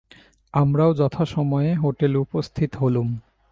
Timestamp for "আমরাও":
0.53-0.91